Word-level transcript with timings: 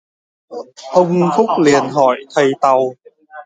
Ông 0.93 1.29
Phúc 1.37 1.47
liền 1.59 1.83
hỏi 1.89 2.17
thầy 2.35 2.51
Tàu 2.61 2.93